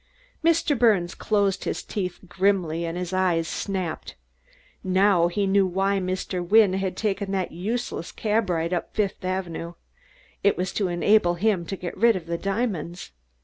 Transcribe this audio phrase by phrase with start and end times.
[0.43, 0.75] Mr.
[0.75, 4.15] Birnes closed his teeth grimly and his eyes snapped.
[4.83, 6.43] Now he knew why Mr.
[6.43, 9.75] Wynne had taken that useless cab ride up Fifth Avenue.
[10.43, 13.11] It was to enable him to get rid of the diamonds!